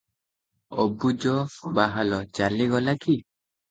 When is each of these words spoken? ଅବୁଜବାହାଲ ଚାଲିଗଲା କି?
ଅବୁଜବାହାଲ 0.85 2.25
ଚାଲିଗଲା 2.41 3.01
କି? 3.09 3.23